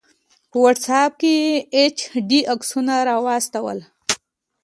په 0.49 0.57
واټس 0.63 0.87
آپ 1.01 1.11
کې 1.21 1.31
یې 1.43 1.55
ایچ 1.77 1.97
ډي 2.29 2.39
عکسونه 2.53 2.93
راواستول 3.09 3.79